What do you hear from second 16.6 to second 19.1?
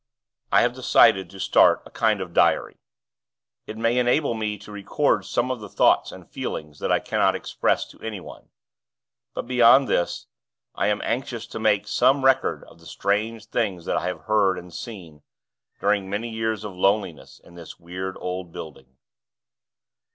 of loneliness, in this weird old building.